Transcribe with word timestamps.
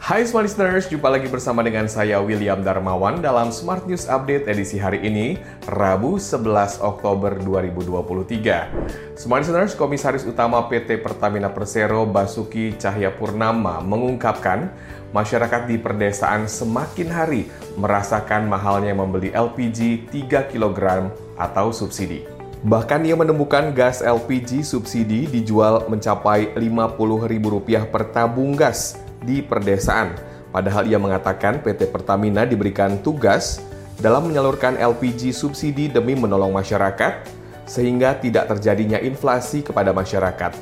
Hai 0.00 0.24
Smart 0.24 0.48
Listeners, 0.48 0.88
jumpa 0.88 1.12
lagi 1.12 1.28
bersama 1.28 1.60
dengan 1.60 1.84
saya 1.84 2.24
William 2.24 2.64
Darmawan 2.64 3.20
dalam 3.20 3.52
Smart 3.52 3.84
News 3.84 4.08
Update 4.08 4.48
edisi 4.48 4.80
hari 4.80 4.96
ini, 5.04 5.36
Rabu 5.68 6.16
11 6.16 6.80
Oktober 6.80 7.36
2023. 7.36 9.12
Smart 9.12 9.44
Listeners, 9.44 9.76
Komisaris 9.76 10.24
Utama 10.24 10.64
PT 10.72 11.04
Pertamina 11.04 11.52
Persero 11.52 12.08
Basuki 12.08 12.72
Cahyapurnama 12.80 13.84
mengungkapkan 13.84 14.72
masyarakat 15.12 15.68
di 15.68 15.76
perdesaan 15.76 16.48
semakin 16.48 17.08
hari 17.12 17.52
merasakan 17.76 18.48
mahalnya 18.48 18.96
membeli 18.96 19.28
LPG 19.36 20.08
3 20.08 20.48
kg 20.48 21.12
atau 21.36 21.76
subsidi. 21.76 22.24
Bahkan 22.64 23.04
ia 23.04 23.20
menemukan 23.20 23.68
gas 23.76 24.00
LPG 24.00 24.64
subsidi 24.64 25.28
dijual 25.28 25.84
mencapai 25.92 26.56
Rp50.000 26.56 27.84
per 27.92 28.08
tabung 28.16 28.56
gas 28.56 29.09
di 29.24 29.44
perdesaan. 29.44 30.16
Padahal 30.50 30.88
ia 30.90 30.98
mengatakan 30.98 31.62
PT 31.62 31.88
Pertamina 31.94 32.42
diberikan 32.42 32.98
tugas 33.00 33.62
dalam 34.00 34.26
menyalurkan 34.26 34.80
LPG 34.80 35.30
subsidi 35.30 35.86
demi 35.86 36.18
menolong 36.18 36.50
masyarakat 36.50 37.28
sehingga 37.68 38.18
tidak 38.18 38.50
terjadinya 38.50 38.98
inflasi 38.98 39.62
kepada 39.62 39.94
masyarakat. 39.94 40.52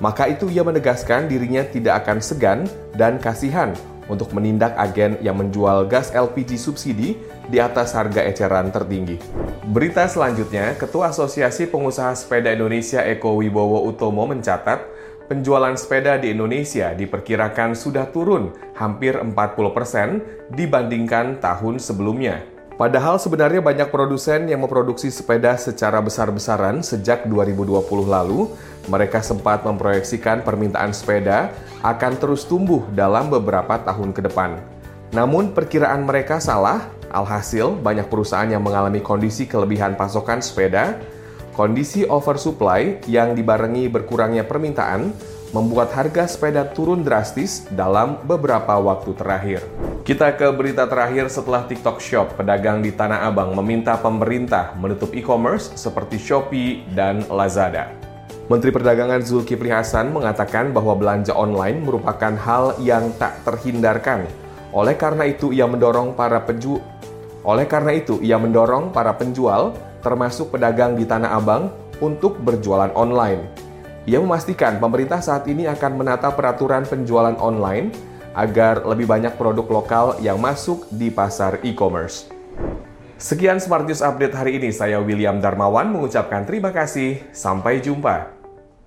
Maka 0.00 0.28
itu 0.28 0.48
ia 0.48 0.64
menegaskan 0.64 1.28
dirinya 1.28 1.64
tidak 1.64 2.04
akan 2.04 2.18
segan 2.20 2.60
dan 2.96 3.20
kasihan 3.20 3.72
untuk 4.06 4.30
menindak 4.32 4.76
agen 4.78 5.18
yang 5.20 5.36
menjual 5.36 5.84
gas 5.90 6.14
LPG 6.14 6.56
subsidi 6.56 7.18
di 7.50 7.58
atas 7.58 7.92
harga 7.92 8.22
eceran 8.22 8.70
tertinggi. 8.70 9.18
Berita 9.66 10.06
selanjutnya, 10.06 10.78
Ketua 10.78 11.10
Asosiasi 11.10 11.66
Pengusaha 11.66 12.14
Sepeda 12.14 12.54
Indonesia 12.54 13.02
Eko 13.02 13.42
Wibowo 13.42 13.82
Utomo 13.82 14.24
mencatat 14.30 14.95
penjualan 15.26 15.74
sepeda 15.74 16.16
di 16.16 16.30
Indonesia 16.32 16.94
diperkirakan 16.94 17.74
sudah 17.74 18.08
turun 18.14 18.54
hampir 18.78 19.18
40% 19.18 20.54
dibandingkan 20.54 21.42
tahun 21.42 21.82
sebelumnya. 21.82 22.46
Padahal 22.76 23.16
sebenarnya 23.16 23.64
banyak 23.64 23.88
produsen 23.88 24.52
yang 24.52 24.60
memproduksi 24.60 25.08
sepeda 25.08 25.56
secara 25.56 25.96
besar-besaran 26.04 26.84
sejak 26.84 27.24
2020 27.24 27.80
lalu, 28.04 28.52
mereka 28.84 29.24
sempat 29.24 29.64
memproyeksikan 29.64 30.44
permintaan 30.44 30.92
sepeda 30.92 31.56
akan 31.80 32.12
terus 32.20 32.44
tumbuh 32.44 32.84
dalam 32.92 33.32
beberapa 33.32 33.80
tahun 33.80 34.12
ke 34.12 34.28
depan. 34.28 34.60
Namun 35.16 35.56
perkiraan 35.56 36.04
mereka 36.04 36.36
salah, 36.36 36.84
alhasil 37.08 37.80
banyak 37.80 38.12
perusahaan 38.12 38.44
yang 38.44 38.60
mengalami 38.60 39.00
kondisi 39.00 39.48
kelebihan 39.48 39.96
pasokan 39.96 40.44
sepeda 40.44 41.00
Kondisi 41.56 42.04
oversupply 42.04 43.00
yang 43.08 43.32
dibarengi 43.32 43.88
berkurangnya 43.88 44.44
permintaan 44.44 45.08
membuat 45.56 45.88
harga 45.96 46.28
sepeda 46.28 46.68
turun 46.68 47.00
drastis 47.00 47.64
dalam 47.72 48.20
beberapa 48.28 48.76
waktu 48.76 49.16
terakhir. 49.16 49.64
Kita 50.04 50.36
ke 50.36 50.52
berita 50.52 50.84
terakhir 50.84 51.32
setelah 51.32 51.64
TikTok 51.64 51.96
Shop, 51.96 52.36
pedagang 52.36 52.84
di 52.84 52.92
Tanah 52.92 53.24
Abang 53.24 53.56
meminta 53.56 53.96
pemerintah 53.96 54.76
menutup 54.76 55.16
e-commerce 55.16 55.72
seperti 55.80 56.20
Shopee 56.20 56.84
dan 56.92 57.24
Lazada. 57.32 57.88
Menteri 58.52 58.68
Perdagangan 58.68 59.24
Zulkifli 59.24 59.72
Hasan 59.72 60.12
mengatakan 60.12 60.76
bahwa 60.76 60.92
belanja 60.92 61.32
online 61.32 61.80
merupakan 61.80 62.36
hal 62.36 62.76
yang 62.84 63.16
tak 63.16 63.40
terhindarkan. 63.48 64.28
Oleh 64.76 64.92
karena 64.92 65.24
itu, 65.24 65.56
ia 65.56 65.64
mendorong 65.64 66.12
para 66.12 66.36
penju 66.44 66.76
oleh 67.46 67.62
karena 67.70 67.94
itu, 67.94 68.18
ia 68.26 68.42
mendorong 68.42 68.90
para 68.90 69.14
penjual 69.14 69.70
termasuk 70.06 70.54
pedagang 70.54 70.94
di 70.94 71.02
Tanah 71.02 71.34
Abang, 71.34 71.74
untuk 71.98 72.38
berjualan 72.40 72.92
online. 72.92 73.48
Ia 74.06 74.22
memastikan 74.22 74.78
pemerintah 74.78 75.18
saat 75.18 75.50
ini 75.50 75.66
akan 75.66 75.98
menata 75.98 76.30
peraturan 76.30 76.86
penjualan 76.86 77.34
online 77.42 77.90
agar 78.36 78.84
lebih 78.86 79.08
banyak 79.08 79.34
produk 79.34 79.66
lokal 79.66 80.06
yang 80.22 80.38
masuk 80.38 80.86
di 80.92 81.10
pasar 81.10 81.58
e-commerce. 81.66 82.30
Sekian 83.16 83.56
Smart 83.56 83.88
News 83.88 84.04
Update 84.04 84.36
hari 84.36 84.60
ini. 84.60 84.68
Saya 84.68 85.00
William 85.00 85.40
Darmawan 85.40 85.88
mengucapkan 85.88 86.44
terima 86.44 86.68
kasih. 86.68 87.24
Sampai 87.32 87.80
jumpa. 87.80 88.35